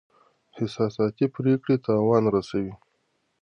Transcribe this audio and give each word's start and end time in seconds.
احساساتي 0.59 1.25
پریکړې 1.35 1.75
تاوان 1.85 2.23
رسوي. 2.35 2.73